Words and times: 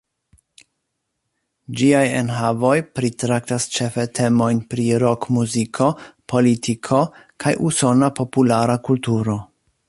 Ĝiaj 1.81 2.01
enhavoj 2.21 2.71
pritraktas 2.99 3.67
ĉefe 3.75 4.05
temojn 4.21 4.63
pri 4.73 4.87
rokmuziko, 5.05 5.91
politiko, 6.35 7.03
kaj 7.45 7.55
usona 7.71 8.11
populara 8.23 8.81
kulturo. 8.91 9.39